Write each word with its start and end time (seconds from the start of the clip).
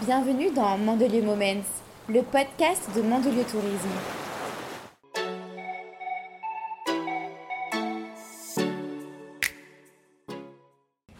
Bienvenue 0.00 0.52
dans 0.52 0.78
Mandelieu 0.78 1.22
Moments, 1.22 1.64
le 2.08 2.22
podcast 2.22 2.88
de 2.94 3.02
Mandelieu 3.02 3.42
Tourisme. 3.42 3.88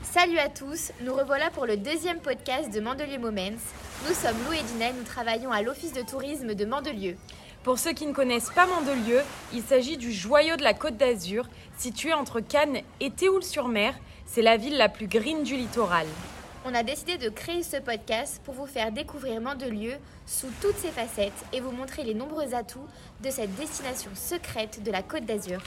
Salut 0.03 0.38
à 0.38 0.49
tous, 0.49 0.93
nous 1.01 1.12
revoilà 1.12 1.51
pour 1.51 1.67
le 1.67 1.77
deuxième 1.77 2.21
podcast 2.21 2.72
de 2.72 2.79
Mandelieu 2.79 3.19
Moments. 3.19 3.59
Nous 4.06 4.14
sommes 4.14 4.37
Lou 4.46 4.53
et 4.53 4.63
Dina 4.63 4.92
nous 4.92 5.03
travaillons 5.03 5.51
à 5.51 5.60
l'Office 5.63 5.92
de 5.92 6.03
tourisme 6.03 6.54
de 6.54 6.65
Mandelieu. 6.65 7.17
Pour 7.65 7.81
ceux 7.81 7.92
qui 7.92 8.06
ne 8.06 8.13
connaissent 8.13 8.51
pas 8.51 8.69
Mandelieu, 8.69 9.22
il 9.53 9.63
s'agit 9.63 9.97
du 9.97 10.13
joyau 10.13 10.54
de 10.54 10.63
la 10.63 10.72
Côte 10.74 10.97
d'Azur, 10.97 11.49
situé 11.76 12.13
entre 12.13 12.38
Cannes 12.38 12.83
et 13.01 13.10
Théoul-sur-Mer. 13.10 13.95
C'est 14.24 14.42
la 14.42 14.56
ville 14.56 14.76
la 14.76 14.88
plus 14.88 15.08
green 15.08 15.42
du 15.42 15.56
littoral. 15.56 16.06
On 16.65 16.75
a 16.75 16.83
décidé 16.83 17.19
de 17.19 17.29
créer 17.29 17.62
ce 17.62 17.77
podcast 17.77 18.41
pour 18.45 18.55
vous 18.55 18.66
faire 18.66 18.91
découvrir 18.91 19.41
Mandelieu 19.41 19.95
sous 20.27 20.48
toutes 20.60 20.77
ses 20.77 20.91
facettes 20.91 21.45
et 21.52 21.60
vous 21.60 21.70
montrer 21.70 22.02
les 22.02 22.15
nombreux 22.15 22.55
atouts 22.55 22.87
de 23.23 23.30
cette 23.30 23.55
destination 23.55 24.10
secrète 24.15 24.82
de 24.82 24.91
la 24.91 25.02
Côte 25.02 25.24
d'Azur. 25.24 25.62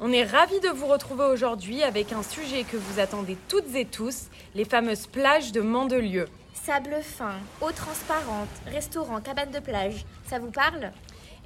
On 0.00 0.12
est 0.12 0.24
ravis 0.24 0.58
de 0.60 0.68
vous 0.68 0.86
retrouver 0.86 1.24
aujourd'hui 1.24 1.82
avec 1.84 2.12
un 2.12 2.24
sujet 2.24 2.64
que 2.64 2.76
vous 2.76 2.98
attendez 2.98 3.36
toutes 3.48 3.74
et 3.76 3.84
tous, 3.84 4.24
les 4.54 4.64
fameuses 4.64 5.06
plages 5.06 5.52
de 5.52 5.60
Mandelieu. 5.60 6.26
Sable 6.52 6.96
fin, 7.02 7.36
eau 7.60 7.70
transparente, 7.70 8.48
restaurant, 8.66 9.20
cabane 9.20 9.52
de 9.52 9.60
plage, 9.60 10.04
ça 10.26 10.40
vous 10.40 10.50
parle? 10.50 10.90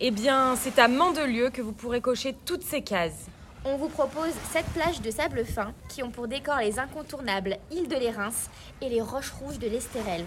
Eh 0.01 0.11
bien, 0.11 0.57
c'est 0.57 0.79
à 0.79 0.89
Mandelieu 0.89 1.51
que 1.51 1.61
vous 1.61 1.73
pourrez 1.73 2.01
cocher 2.01 2.34
toutes 2.47 2.62
ces 2.62 2.83
cases. 2.83 3.27
On 3.65 3.77
vous 3.77 3.89
propose 3.89 4.33
sept 4.53 4.65
plages 4.67 5.01
de 5.01 5.11
sable 5.11 5.45
fin 5.45 5.73
qui 5.89 6.03
ont 6.03 6.11
pour 6.11 6.29
décor 6.29 6.59
les 6.59 6.79
incontournables 6.79 7.59
îles 7.73 7.89
de 7.89 7.97
l'Érins 7.97 8.33
et 8.81 8.89
les 8.89 9.01
roches 9.01 9.33
rouges 9.33 9.59
de 9.59 9.69
l'Estérel. 9.69 10.25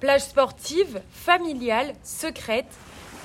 Plages 0.00 0.22
sportives, 0.22 1.02
familiales, 1.10 1.92
secrètes, 2.02 2.74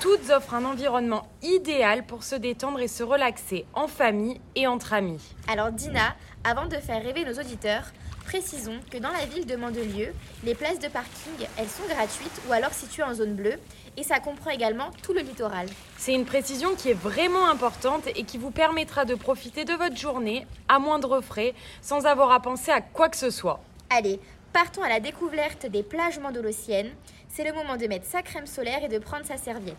toutes 0.00 0.30
offrent 0.30 0.54
un 0.54 0.64
environnement 0.64 1.28
idéal 1.42 2.04
pour 2.04 2.24
se 2.24 2.34
détendre 2.34 2.80
et 2.80 2.88
se 2.88 3.02
relaxer 3.02 3.66
en 3.74 3.88
famille 3.88 4.40
et 4.54 4.66
entre 4.66 4.92
amis. 4.92 5.20
Alors 5.48 5.72
Dina, 5.72 6.14
avant 6.44 6.66
de 6.66 6.76
faire 6.76 7.02
rêver 7.02 7.24
nos 7.24 7.38
auditeurs, 7.38 7.84
précisons 8.24 8.78
que 8.90 8.98
dans 8.98 9.10
la 9.10 9.24
ville 9.26 9.46
de 9.46 9.56
Mandelieu, 9.56 10.12
les 10.44 10.54
places 10.54 10.78
de 10.78 10.88
parking, 10.88 11.46
elles 11.56 11.68
sont 11.68 11.86
gratuites 11.88 12.40
ou 12.48 12.52
alors 12.52 12.72
situées 12.72 13.04
en 13.04 13.14
zone 13.14 13.34
bleue 13.34 13.58
et 13.96 14.02
ça 14.02 14.20
comprend 14.20 14.50
également 14.50 14.90
tout 15.02 15.12
le 15.12 15.20
littoral. 15.20 15.66
C'est 15.96 16.14
une 16.14 16.24
précision 16.24 16.74
qui 16.74 16.90
est 16.90 16.94
vraiment 16.94 17.48
importante 17.48 18.06
et 18.14 18.24
qui 18.24 18.38
vous 18.38 18.50
permettra 18.50 19.04
de 19.04 19.14
profiter 19.14 19.64
de 19.64 19.72
votre 19.72 19.96
journée 19.96 20.46
à 20.68 20.78
moindre 20.78 21.20
frais 21.20 21.54
sans 21.80 22.06
avoir 22.06 22.32
à 22.32 22.40
penser 22.40 22.70
à 22.70 22.80
quoi 22.80 23.08
que 23.08 23.16
ce 23.16 23.30
soit. 23.30 23.60
Allez, 23.88 24.20
partons 24.52 24.82
à 24.82 24.88
la 24.88 25.00
découverte 25.00 25.66
des 25.66 25.82
plages 25.82 26.18
mandolosiennes. 26.18 26.90
C'est 27.36 27.44
le 27.44 27.52
moment 27.52 27.76
de 27.76 27.86
mettre 27.86 28.06
sa 28.06 28.22
crème 28.22 28.46
solaire 28.46 28.82
et 28.82 28.88
de 28.88 28.98
prendre 28.98 29.26
sa 29.26 29.36
serviette. 29.36 29.76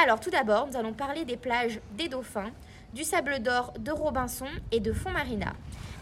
Alors 0.00 0.20
tout 0.20 0.30
d'abord, 0.30 0.68
nous 0.68 0.76
allons 0.76 0.92
parler 0.92 1.24
des 1.24 1.36
plages 1.36 1.80
des 1.98 2.06
Dauphins, 2.06 2.52
du 2.92 3.02
Sable 3.02 3.40
d'Or, 3.40 3.72
de 3.80 3.90
Robinson 3.90 4.46
et 4.70 4.78
de 4.78 4.92
Font 4.92 5.10
Marina. 5.10 5.54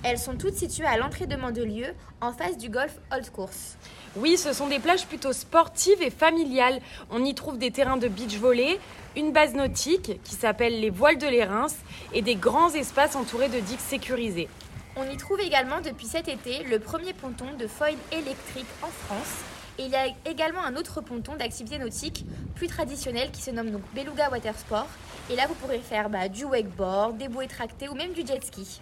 Elles 0.03 0.19
sont 0.19 0.37
toutes 0.37 0.53
situées 0.53 0.85
à 0.85 0.99
l'entrée 0.99 1.27
de 1.27 1.35
Mandelieu, 1.35 1.95
en 2.21 2.35
face 2.35 2.59
du 2.59 2.69
golf 2.69 2.99
Old 3.11 3.31
Course. 3.31 3.79
Oui, 4.17 4.37
ce 4.37 4.53
sont 4.53 4.67
des 4.67 4.81
plages 4.81 5.07
plutôt 5.07 5.33
sportives 5.33 6.03
et 6.03 6.11
familiales. 6.11 6.79
On 7.11 7.25
y 7.25 7.35
trouve 7.35 7.57
des 7.57 7.71
terrains 7.71 7.97
de 7.97 8.09
beach 8.09 8.37
volley, 8.37 8.79
une 9.17 9.33
base 9.33 9.55
nautique 9.55 10.23
qui 10.23 10.35
s'appelle 10.35 10.79
les 10.79 10.91
Voiles 10.91 11.17
de 11.17 11.27
l'Érins 11.27 11.69
et 12.13 12.21
des 12.21 12.35
grands 12.35 12.75
espaces 12.75 13.17
entourés 13.17 13.49
de 13.49 13.61
digues 13.61 13.79
sécurisées. 13.79 14.51
On 14.97 15.11
y 15.11 15.17
trouve 15.17 15.41
également 15.41 15.81
depuis 15.81 16.07
cet 16.07 16.29
été 16.29 16.65
le 16.65 16.79
premier 16.79 17.15
ponton 17.15 17.47
de 17.59 17.67
foil 17.67 17.95
électrique 18.13 18.69
en 18.83 18.89
France. 18.89 19.39
Et 19.79 19.85
il 19.85 19.91
y 19.91 19.97
a 19.97 20.07
également 20.27 20.63
un 20.63 20.77
autre 20.77 21.01
ponton 21.01 21.37
d'activité 21.37 21.79
nautique 21.79 22.25
plus 22.55 22.69
traditionnel 22.69 23.31
qui 23.31 23.43
se 23.43 23.51
nomme 23.51 23.71
donc 23.71 23.83
Beluga 23.95 24.31
Watersport. 24.31 24.87
Et 25.31 25.37
là, 25.37 25.47
vous 25.47 25.55
pourrez 25.55 25.79
faire 25.79 26.11
bah, 26.11 26.29
du 26.29 26.45
wakeboard, 26.45 27.17
des 27.17 27.29
bouées 27.29 27.47
tractées 27.47 27.89
ou 27.89 27.95
même 27.95 28.13
du 28.13 28.27
jet 28.27 28.45
ski. 28.45 28.81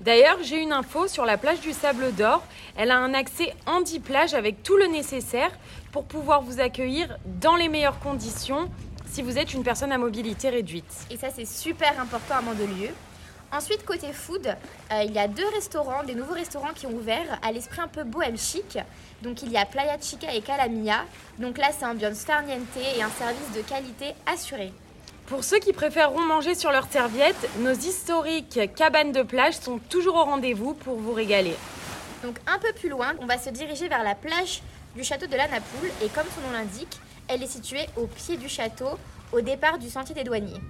D'ailleurs, 0.00 0.38
j'ai 0.42 0.60
une 0.60 0.72
info 0.72 1.06
sur 1.06 1.24
la 1.24 1.36
plage 1.36 1.60
du 1.60 1.72
Sable 1.72 2.12
d'Or. 2.14 2.42
Elle 2.76 2.90
a 2.90 2.98
un 2.98 3.14
accès 3.14 3.54
handi-plage 3.66 4.34
avec 4.34 4.62
tout 4.62 4.76
le 4.76 4.86
nécessaire 4.86 5.50
pour 5.92 6.04
pouvoir 6.04 6.42
vous 6.42 6.60
accueillir 6.60 7.16
dans 7.40 7.56
les 7.56 7.68
meilleures 7.68 8.00
conditions 8.00 8.70
si 9.06 9.22
vous 9.22 9.38
êtes 9.38 9.54
une 9.54 9.62
personne 9.62 9.92
à 9.92 9.98
mobilité 9.98 10.48
réduite. 10.48 11.06
Et 11.10 11.16
ça, 11.16 11.28
c'est 11.34 11.46
super 11.46 12.00
important 12.00 12.34
à 12.34 12.40
Mandelieu. 12.40 12.90
Ensuite, 13.54 13.84
côté 13.84 14.12
food, 14.12 14.48
euh, 14.48 15.02
il 15.04 15.12
y 15.12 15.18
a 15.18 15.28
deux 15.28 15.46
restaurants, 15.54 16.02
des 16.02 16.16
nouveaux 16.16 16.34
restaurants 16.34 16.72
qui 16.74 16.88
ont 16.88 16.92
ouvert 16.92 17.38
à 17.40 17.52
l'esprit 17.52 17.80
un 17.80 17.86
peu 17.86 18.02
bohème 18.02 18.36
chic. 18.36 18.78
Donc, 19.22 19.42
il 19.42 19.52
y 19.52 19.56
a 19.56 19.64
Playa 19.64 19.96
Chica 20.00 20.34
et 20.34 20.40
Calamia. 20.40 21.04
Donc 21.38 21.58
là, 21.58 21.68
c'est 21.70 21.86
ambiance 21.86 22.24
farniente 22.24 22.62
et 22.76 23.00
un 23.00 23.10
service 23.10 23.52
de 23.54 23.60
qualité 23.60 24.14
assuré. 24.26 24.72
Pour 25.26 25.44
ceux 25.44 25.60
qui 25.60 25.72
préféreront 25.72 26.20
manger 26.20 26.56
sur 26.56 26.72
leur 26.72 26.90
serviette, 26.90 27.48
nos 27.60 27.72
historiques 27.72 28.74
cabanes 28.74 29.12
de 29.12 29.22
plage 29.22 29.54
sont 29.54 29.78
toujours 29.88 30.16
au 30.16 30.24
rendez-vous 30.24 30.74
pour 30.74 30.96
vous 30.96 31.12
régaler. 31.12 31.54
Donc 32.24 32.36
un 32.48 32.58
peu 32.58 32.72
plus 32.72 32.88
loin, 32.88 33.12
on 33.20 33.26
va 33.26 33.38
se 33.38 33.50
diriger 33.50 33.86
vers 33.86 34.02
la 34.02 34.16
plage 34.16 34.62
du 34.96 35.04
château 35.04 35.26
de 35.26 35.36
la 35.36 35.46
Napoule 35.46 35.90
et 36.02 36.08
comme 36.08 36.26
son 36.34 36.40
nom 36.40 36.52
l'indique, 36.52 36.98
elle 37.28 37.42
est 37.42 37.46
située 37.46 37.86
au 37.96 38.06
pied 38.06 38.36
du 38.36 38.48
château, 38.48 38.98
au 39.32 39.40
départ 39.40 39.78
du 39.78 39.88
sentier 39.88 40.14
des 40.14 40.24
douaniers. 40.24 40.60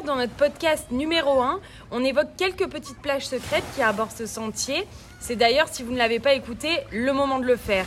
Dans 0.00 0.16
notre 0.16 0.32
podcast 0.32 0.90
numéro 0.90 1.40
1, 1.40 1.60
on 1.92 2.02
évoque 2.02 2.34
quelques 2.36 2.68
petites 2.68 3.00
plages 3.00 3.26
secrètes 3.26 3.64
qui 3.74 3.82
abordent 3.82 4.10
ce 4.10 4.26
sentier. 4.26 4.84
C'est 5.20 5.36
d'ailleurs, 5.36 5.68
si 5.68 5.84
vous 5.84 5.92
ne 5.92 5.98
l'avez 5.98 6.18
pas 6.18 6.32
écouté, 6.32 6.80
le 6.90 7.12
moment 7.12 7.38
de 7.38 7.46
le 7.46 7.56
faire. 7.56 7.86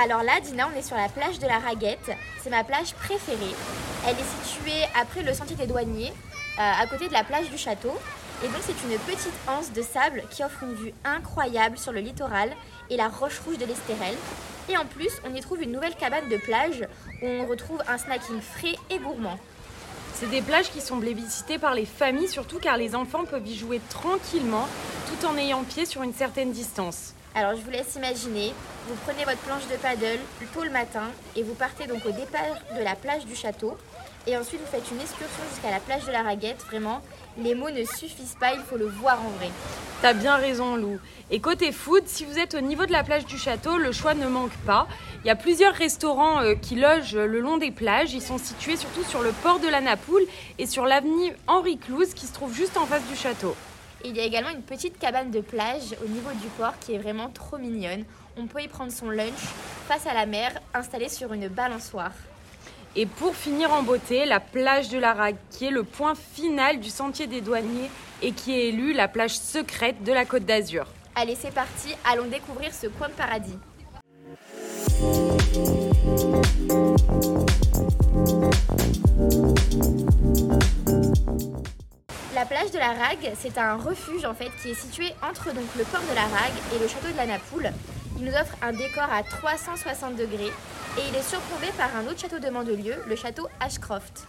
Alors 0.00 0.22
là, 0.22 0.38
Dina, 0.40 0.68
on 0.72 0.78
est 0.78 0.82
sur 0.82 0.96
la 0.96 1.08
plage 1.08 1.40
de 1.40 1.46
la 1.46 1.58
Raguette. 1.58 2.10
C'est 2.40 2.50
ma 2.50 2.62
plage 2.62 2.94
préférée. 2.94 3.54
Elle 4.06 4.16
est 4.16 4.44
située 4.46 4.84
après 5.00 5.22
le 5.22 5.34
sentier 5.34 5.56
des 5.56 5.66
douaniers, 5.66 6.12
euh, 6.58 6.82
à 6.82 6.86
côté 6.86 7.08
de 7.08 7.12
la 7.12 7.24
plage 7.24 7.50
du 7.50 7.58
château. 7.58 7.92
Et 8.44 8.48
donc 8.48 8.60
c'est 8.60 8.72
une 8.72 8.98
petite 8.98 9.32
anse 9.48 9.72
de 9.72 9.80
sable 9.80 10.22
qui 10.30 10.44
offre 10.44 10.64
une 10.64 10.74
vue 10.74 10.92
incroyable 11.02 11.78
sur 11.78 11.92
le 11.92 12.00
littoral 12.00 12.50
et 12.90 12.96
la 12.98 13.08
roche 13.08 13.38
rouge 13.38 13.56
de 13.56 13.64
l'Estérel. 13.64 14.14
Et 14.68 14.76
en 14.76 14.84
plus, 14.84 15.08
on 15.26 15.34
y 15.34 15.40
trouve 15.40 15.62
une 15.62 15.72
nouvelle 15.72 15.94
cabane 15.94 16.28
de 16.28 16.36
plage 16.36 16.86
où 17.22 17.26
on 17.26 17.46
retrouve 17.46 17.82
un 17.88 17.96
snacking 17.96 18.42
frais 18.42 18.76
et 18.90 18.98
gourmand. 18.98 19.38
C'est 20.14 20.28
des 20.28 20.42
plages 20.42 20.70
qui 20.70 20.82
sont 20.82 21.00
plébiscitées 21.00 21.58
par 21.58 21.74
les 21.74 21.86
familles, 21.86 22.28
surtout 22.28 22.58
car 22.58 22.76
les 22.76 22.94
enfants 22.94 23.24
peuvent 23.24 23.46
y 23.46 23.56
jouer 23.56 23.80
tranquillement 23.88 24.68
tout 25.08 25.26
en 25.26 25.38
ayant 25.38 25.64
pied 25.64 25.86
sur 25.86 26.02
une 26.02 26.12
certaine 26.12 26.52
distance. 26.52 27.14
Alors 27.34 27.56
je 27.56 27.62
vous 27.62 27.70
laisse 27.70 27.96
imaginer, 27.96 28.52
vous 28.86 28.94
prenez 29.06 29.24
votre 29.24 29.38
planche 29.38 29.66
de 29.68 29.76
paddle 29.76 30.20
tôt 30.52 30.62
le 30.62 30.70
matin 30.70 31.10
et 31.34 31.42
vous 31.42 31.54
partez 31.54 31.86
donc 31.86 32.04
au 32.04 32.12
départ 32.12 32.60
de 32.78 32.84
la 32.84 32.94
plage 32.94 33.24
du 33.24 33.34
château. 33.34 33.76
Et 34.26 34.36
ensuite 34.38 34.60
vous 34.60 34.66
faites 34.66 34.90
une 34.90 35.00
excursion 35.00 35.42
jusqu'à 35.50 35.70
la 35.70 35.80
plage 35.80 36.06
de 36.06 36.12
la 36.12 36.22
Raguette. 36.22 36.64
Vraiment, 36.66 37.02
les 37.36 37.54
mots 37.54 37.70
ne 37.70 37.84
suffisent 37.84 38.36
pas, 38.40 38.54
il 38.54 38.60
faut 38.60 38.78
le 38.78 38.86
voir 38.86 39.20
en 39.20 39.28
vrai. 39.30 39.50
T'as 40.00 40.14
bien 40.14 40.36
raison 40.36 40.76
Lou. 40.76 40.98
Et 41.30 41.40
côté 41.40 41.72
food, 41.72 42.04
si 42.06 42.24
vous 42.24 42.38
êtes 42.38 42.54
au 42.54 42.60
niveau 42.60 42.86
de 42.86 42.92
la 42.92 43.04
plage 43.04 43.26
du 43.26 43.36
château, 43.36 43.76
le 43.76 43.92
choix 43.92 44.14
ne 44.14 44.26
manque 44.26 44.56
pas. 44.66 44.88
Il 45.24 45.28
y 45.28 45.30
a 45.30 45.36
plusieurs 45.36 45.74
restaurants 45.74 46.40
euh, 46.40 46.54
qui 46.54 46.74
logent 46.74 47.16
le 47.16 47.40
long 47.40 47.58
des 47.58 47.70
plages. 47.70 48.14
Ils 48.14 48.22
sont 48.22 48.38
situés 48.38 48.76
surtout 48.76 49.04
sur 49.04 49.22
le 49.22 49.32
port 49.42 49.60
de 49.60 49.68
la 49.68 49.80
Napoule 49.82 50.24
et 50.58 50.66
sur 50.66 50.86
l'avenue 50.86 51.32
Henri 51.46 51.76
Clouse 51.76 52.14
qui 52.14 52.26
se 52.26 52.32
trouve 52.32 52.54
juste 52.54 52.78
en 52.78 52.86
face 52.86 53.06
du 53.06 53.16
château. 53.16 53.54
Il 54.06 54.16
y 54.16 54.20
a 54.20 54.24
également 54.24 54.50
une 54.50 54.62
petite 54.62 54.98
cabane 54.98 55.30
de 55.30 55.40
plage 55.40 55.94
au 56.04 56.08
niveau 56.08 56.30
du 56.32 56.48
port 56.58 56.74
qui 56.78 56.94
est 56.94 56.98
vraiment 56.98 57.28
trop 57.28 57.58
mignonne. 57.58 58.04
On 58.36 58.46
peut 58.46 58.62
y 58.62 58.68
prendre 58.68 58.92
son 58.92 59.08
lunch 59.08 59.32
face 59.88 60.06
à 60.06 60.12
la 60.12 60.26
mer, 60.26 60.52
installée 60.74 61.08
sur 61.08 61.32
une 61.32 61.48
balançoire. 61.48 62.12
Et 62.96 63.06
pour 63.06 63.34
finir 63.34 63.72
en 63.72 63.82
beauté, 63.82 64.24
la 64.24 64.38
plage 64.38 64.88
de 64.88 64.98
la 64.98 65.14
Rague, 65.14 65.36
qui 65.50 65.66
est 65.66 65.70
le 65.72 65.82
point 65.82 66.14
final 66.14 66.78
du 66.78 66.90
sentier 66.90 67.26
des 67.26 67.40
douaniers 67.40 67.90
et 68.22 68.30
qui 68.30 68.52
est 68.52 68.68
élue 68.68 68.92
la 68.92 69.08
plage 69.08 69.36
secrète 69.36 70.04
de 70.04 70.12
la 70.12 70.24
Côte 70.24 70.44
d'Azur. 70.44 70.86
Allez, 71.16 71.34
c'est 71.34 71.52
parti, 71.52 71.88
allons 72.08 72.26
découvrir 72.26 72.72
ce 72.72 72.86
coin 72.86 73.08
de 73.08 73.14
paradis. 73.14 73.58
La 82.32 82.44
plage 82.46 82.70
de 82.70 82.78
la 82.78 82.92
Rague, 82.92 83.32
c'est 83.36 83.58
un 83.58 83.74
refuge 83.74 84.24
en 84.24 84.34
fait 84.34 84.50
qui 84.62 84.70
est 84.70 84.74
situé 84.74 85.06
entre 85.28 85.46
donc 85.46 85.66
le 85.76 85.82
port 85.82 86.02
de 86.08 86.14
la 86.14 86.22
Rague 86.22 86.54
et 86.76 86.78
le 86.78 86.86
château 86.86 87.10
de 87.10 87.16
la 87.16 87.26
Napoule. 87.26 87.72
Il 88.18 88.24
nous 88.24 88.32
offre 88.34 88.56
un 88.62 88.72
décor 88.72 89.08
à 89.12 89.24
360 89.24 90.14
degrés 90.14 90.52
et 90.98 91.02
il 91.08 91.16
est 91.16 91.22
surplombé 91.22 91.66
par 91.76 91.94
un 91.96 92.06
autre 92.06 92.20
château 92.20 92.38
de 92.38 92.48
Mandelieu, 92.48 92.94
le 93.06 93.16
château 93.16 93.48
Ashcroft. 93.60 94.26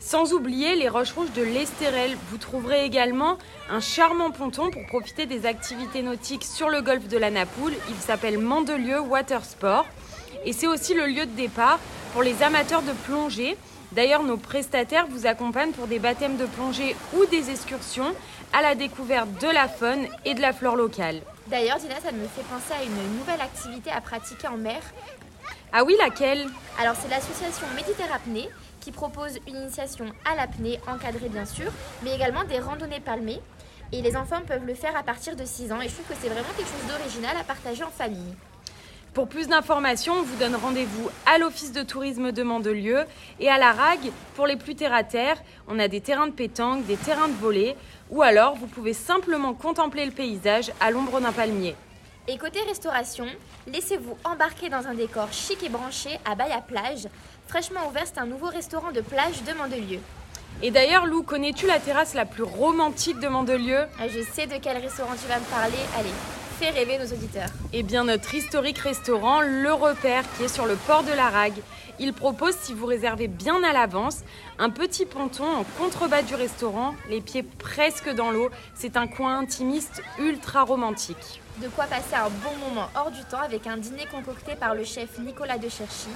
Sans 0.00 0.32
oublier 0.32 0.74
les 0.74 0.88
roches 0.88 1.12
rouges 1.12 1.32
de 1.32 1.42
l'Estérel. 1.42 2.16
Vous 2.30 2.38
trouverez 2.38 2.84
également 2.84 3.36
un 3.68 3.80
charmant 3.80 4.30
ponton 4.30 4.70
pour 4.70 4.84
profiter 4.86 5.26
des 5.26 5.46
activités 5.46 6.02
nautiques 6.02 6.44
sur 6.44 6.70
le 6.70 6.80
golfe 6.80 7.08
de 7.08 7.18
la 7.18 7.30
Napoule. 7.30 7.74
Il 7.88 7.96
s'appelle 7.96 8.38
Mandelieu 8.38 9.00
Watersport 9.00 9.86
et 10.44 10.52
c'est 10.52 10.66
aussi 10.66 10.94
le 10.94 11.06
lieu 11.06 11.26
de 11.26 11.36
départ 11.36 11.78
pour 12.12 12.22
les 12.22 12.42
amateurs 12.42 12.82
de 12.82 12.92
plongée 13.06 13.56
D'ailleurs, 13.92 14.22
nos 14.22 14.36
prestataires 14.36 15.06
vous 15.08 15.26
accompagnent 15.26 15.72
pour 15.72 15.88
des 15.88 15.98
baptêmes 15.98 16.36
de 16.36 16.46
plongée 16.46 16.94
ou 17.12 17.26
des 17.26 17.50
excursions 17.50 18.14
à 18.52 18.62
la 18.62 18.76
découverte 18.76 19.28
de 19.40 19.48
la 19.48 19.66
faune 19.66 20.06
et 20.24 20.34
de 20.34 20.40
la 20.40 20.52
flore 20.52 20.76
locale. 20.76 21.20
D'ailleurs, 21.48 21.78
Dina, 21.78 21.96
ça 22.00 22.12
me 22.12 22.22
fait 22.28 22.44
penser 22.48 22.72
à 22.80 22.84
une 22.84 23.18
nouvelle 23.18 23.40
activité 23.40 23.90
à 23.90 24.00
pratiquer 24.00 24.46
en 24.46 24.56
mer. 24.56 24.80
Ah 25.72 25.84
oui, 25.84 25.94
laquelle? 26.00 26.48
Alors, 26.80 26.96
c'est 27.00 27.08
l'association 27.08 27.66
Méditerranée 27.76 28.48
qui 28.80 28.90
propose 28.90 29.38
une 29.46 29.56
initiation 29.56 30.06
à 30.24 30.34
l'apnée, 30.34 30.80
encadrée 30.88 31.28
bien 31.28 31.44
sûr, 31.44 31.70
mais 32.02 32.12
également 32.14 32.42
des 32.42 32.58
randonnées 32.58 32.98
palmées. 32.98 33.40
Et 33.92 34.02
les 34.02 34.16
enfants 34.16 34.40
peuvent 34.44 34.66
le 34.66 34.74
faire 34.74 34.96
à 34.96 35.04
partir 35.04 35.36
de 35.36 35.44
6 35.44 35.72
ans. 35.72 35.80
Et 35.80 35.88
je 35.88 35.94
trouve 35.94 36.06
que 36.06 36.14
c'est 36.20 36.28
vraiment 36.28 36.48
quelque 36.56 36.70
chose 36.70 36.88
d'original 36.88 37.36
à 37.40 37.44
partager 37.44 37.84
en 37.84 37.90
famille. 37.90 38.34
Pour 39.14 39.28
plus 39.28 39.46
d'informations, 39.46 40.14
on 40.14 40.22
vous 40.22 40.36
donne 40.36 40.56
rendez-vous 40.56 41.08
à 41.26 41.38
l'Office 41.38 41.72
de 41.72 41.82
tourisme 41.82 42.32
de 42.32 42.42
Mandelieu 42.42 43.04
et 43.38 43.48
à 43.48 43.58
la 43.58 43.72
RAG 43.72 43.98
pour 44.34 44.46
les 44.46 44.56
plus 44.56 44.74
terre 44.74 44.94
à 44.94 45.04
terre. 45.04 45.36
On 45.68 45.78
a 45.78 45.86
des 45.86 46.00
terrains 46.00 46.28
de 46.28 46.32
pétanque, 46.32 46.86
des 46.86 46.96
terrains 46.96 47.28
de 47.28 47.34
volée, 47.34 47.76
ou 48.10 48.22
alors 48.22 48.56
vous 48.56 48.68
pouvez 48.68 48.92
simplement 48.92 49.54
contempler 49.54 50.04
le 50.04 50.12
paysage 50.12 50.72
à 50.80 50.90
l'ombre 50.90 51.20
d'un 51.20 51.32
palmier. 51.32 51.76
Et 52.28 52.38
côté 52.38 52.60
restauration, 52.60 53.26
laissez-vous 53.66 54.16
embarquer 54.24 54.68
dans 54.68 54.86
un 54.86 54.94
décor 54.94 55.32
chic 55.32 55.62
et 55.62 55.68
branché 55.68 56.10
à 56.24 56.34
Baia 56.34 56.60
Plage. 56.60 57.08
Fraîchement 57.48 57.88
ouvert, 57.88 58.04
c'est 58.06 58.20
un 58.20 58.26
nouveau 58.26 58.46
restaurant 58.46 58.92
de 58.92 59.00
plage 59.00 59.42
de 59.42 59.52
Mandelieu. 59.52 59.98
Et 60.62 60.70
d'ailleurs, 60.70 61.06
Lou, 61.06 61.22
connais-tu 61.22 61.66
la 61.66 61.80
terrasse 61.80 62.14
la 62.14 62.26
plus 62.26 62.42
romantique 62.42 63.18
de 63.18 63.28
Mandelieu? 63.28 63.86
Ah, 63.98 64.08
Je 64.08 64.20
sais 64.22 64.46
de 64.46 64.56
quel 64.62 64.76
restaurant 64.76 65.14
tu 65.20 65.26
vas 65.26 65.38
me 65.40 65.44
parler. 65.46 65.78
Allez, 65.98 66.10
fais 66.60 66.70
rêver 66.70 66.98
nos 66.98 67.06
auditeurs. 67.06 67.48
Eh 67.72 67.82
bien, 67.82 68.04
notre 68.04 68.34
historique 68.34 68.78
restaurant, 68.78 69.40
Le 69.40 69.72
Repère, 69.72 70.24
qui 70.36 70.44
est 70.44 70.54
sur 70.54 70.66
le 70.66 70.76
port 70.76 71.02
de 71.02 71.12
la 71.12 71.30
Rague. 71.30 71.60
Il 71.98 72.12
propose, 72.12 72.54
si 72.54 72.74
vous 72.74 72.86
réservez 72.86 73.26
bien 73.28 73.62
à 73.64 73.72
l'avance, 73.72 74.18
un 74.58 74.70
petit 74.70 75.06
ponton 75.06 75.44
en 75.44 75.64
contrebas 75.78 76.22
du 76.22 76.34
restaurant, 76.34 76.94
les 77.08 77.20
pieds 77.20 77.42
presque 77.42 78.08
dans 78.10 78.30
l'eau. 78.30 78.50
C'est 78.74 78.96
un 78.96 79.06
coin 79.06 79.38
intimiste 79.38 80.02
ultra 80.18 80.62
romantique. 80.62 81.40
De 81.60 81.68
quoi 81.68 81.84
passer 81.84 82.14
un 82.14 82.30
bon 82.30 82.56
moment 82.56 82.88
hors 82.96 83.10
du 83.10 83.22
temps 83.24 83.40
avec 83.40 83.66
un 83.66 83.76
dîner 83.76 84.06
concocté 84.10 84.54
par 84.54 84.74
le 84.74 84.82
chef 84.82 85.18
Nicolas 85.18 85.58
de 85.58 85.68
Cherchy. 85.68 86.08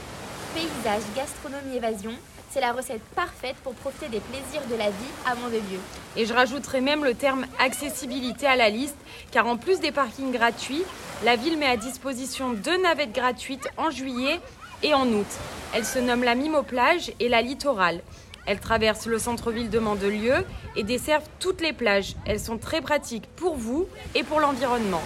Paysage, 0.54 1.02
gastronomie, 1.14 1.76
évasion, 1.76 2.12
c'est 2.48 2.62
la 2.62 2.72
recette 2.72 3.02
parfaite 3.14 3.56
pour 3.62 3.74
profiter 3.74 4.08
des 4.08 4.20
plaisirs 4.20 4.66
de 4.70 4.74
la 4.74 4.88
vie 4.88 5.12
à 5.26 5.34
Mandelieu. 5.34 5.80
Et 6.16 6.24
je 6.24 6.32
rajouterai 6.32 6.80
même 6.80 7.04
le 7.04 7.12
terme 7.12 7.44
accessibilité 7.58 8.46
à 8.46 8.56
la 8.56 8.70
liste, 8.70 8.96
car 9.32 9.46
en 9.46 9.58
plus 9.58 9.80
des 9.80 9.92
parkings 9.92 10.32
gratuits, 10.32 10.82
la 11.24 11.36
ville 11.36 11.58
met 11.58 11.66
à 11.66 11.76
disposition 11.76 12.54
deux 12.54 12.80
navettes 12.80 13.12
gratuites 13.12 13.68
en 13.76 13.90
juillet 13.90 14.40
et 14.82 14.94
en 14.94 15.06
août. 15.08 15.26
Elles 15.74 15.84
se 15.84 15.98
nomment 15.98 16.24
la 16.24 16.36
Mimo 16.36 16.62
Plage 16.62 17.12
et 17.20 17.28
la 17.28 17.42
Littorale. 17.42 18.00
Elles 18.46 18.60
traversent 18.60 19.06
le 19.06 19.18
centre-ville 19.18 19.68
de 19.68 19.78
Mandelieu 19.78 20.46
et 20.74 20.84
desservent 20.84 21.28
toutes 21.38 21.60
les 21.60 21.74
plages. 21.74 22.14
Elles 22.24 22.40
sont 22.40 22.56
très 22.56 22.80
pratiques 22.80 23.26
pour 23.36 23.56
vous 23.56 23.86
et 24.14 24.22
pour 24.22 24.40
l'environnement. 24.40 25.02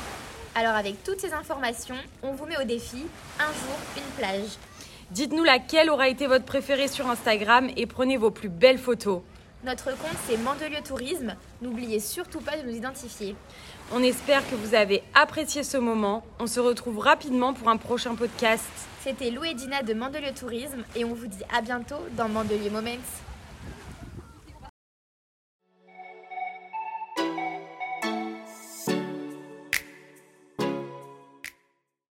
Alors 0.58 0.74
avec 0.74 1.04
toutes 1.04 1.20
ces 1.20 1.34
informations, 1.34 1.94
on 2.20 2.32
vous 2.32 2.44
met 2.44 2.60
au 2.60 2.64
défi 2.64 3.06
un 3.38 3.46
jour 3.46 3.78
une 3.96 4.10
plage. 4.18 4.58
Dites-nous 5.12 5.44
laquelle 5.44 5.88
aura 5.88 6.08
été 6.08 6.26
votre 6.26 6.44
préférée 6.44 6.88
sur 6.88 7.08
Instagram 7.08 7.68
et 7.76 7.86
prenez 7.86 8.16
vos 8.16 8.32
plus 8.32 8.48
belles 8.48 8.78
photos. 8.78 9.20
Notre 9.62 9.92
compte 9.92 10.18
c'est 10.26 10.36
Mandelieu 10.36 10.82
Tourisme. 10.84 11.36
N'oubliez 11.62 12.00
surtout 12.00 12.40
pas 12.40 12.56
de 12.56 12.66
nous 12.66 12.74
identifier. 12.74 13.36
On 13.92 14.02
espère 14.02 14.42
que 14.50 14.56
vous 14.56 14.74
avez 14.74 15.04
apprécié 15.14 15.62
ce 15.62 15.76
moment. 15.76 16.24
On 16.40 16.48
se 16.48 16.58
retrouve 16.58 16.98
rapidement 16.98 17.54
pour 17.54 17.68
un 17.68 17.76
prochain 17.76 18.16
podcast. 18.16 18.68
C'était 19.04 19.30
Lou 19.30 19.44
et 19.44 19.54
Dina 19.54 19.84
de 19.84 19.94
Mandelieu 19.94 20.34
Tourisme 20.36 20.82
et 20.96 21.04
on 21.04 21.14
vous 21.14 21.28
dit 21.28 21.44
à 21.56 21.62
bientôt 21.62 22.00
dans 22.16 22.28
Mandelieu 22.28 22.70
Moments. 22.70 23.27